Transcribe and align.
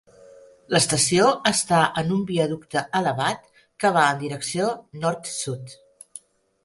L'estació 0.75 1.27
està 1.49 1.81
en 2.03 2.09
un 2.15 2.23
viaducte 2.31 2.83
elevat 3.01 3.45
que 3.85 3.93
va 3.99 4.07
en 4.15 4.25
direcció 4.25 4.75
nord-sud. 5.05 5.77